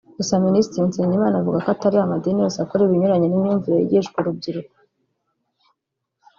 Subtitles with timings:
[0.17, 4.75] Gusa Minisitiri Nsengimana avuga ko atari amadini yose akora ibinyuranye n’imyumvire yigishwa urubyiruko